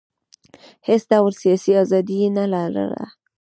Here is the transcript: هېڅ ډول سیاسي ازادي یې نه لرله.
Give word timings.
هېڅ 0.87 1.01
ډول 1.11 1.33
سیاسي 1.41 1.71
ازادي 1.83 2.15
یې 2.23 2.29
نه 2.37 2.45
لرله. 2.53 3.03